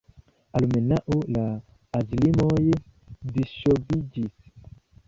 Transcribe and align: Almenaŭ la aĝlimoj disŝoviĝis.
Almenaŭ 0.59 1.17
la 1.35 1.45
aĝlimoj 2.01 2.59
disŝoviĝis. 3.39 4.53